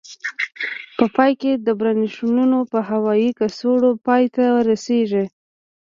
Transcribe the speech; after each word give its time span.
په 0.97 1.05
پای 1.15 1.31
کې 1.41 1.51
برانشیولونه 1.79 2.57
په 2.71 2.79
هوایي 2.89 3.29
کڅوړو 3.39 3.91
پای 4.05 4.23
ته 4.35 4.45
رسيږي. 4.69 5.25